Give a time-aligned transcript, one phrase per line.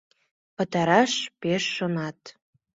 [0.55, 2.19] Пытараш пеш шонат.